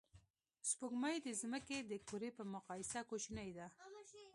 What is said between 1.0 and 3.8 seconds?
د ځمکې د کُرې په مقایسه کوچنۍ ده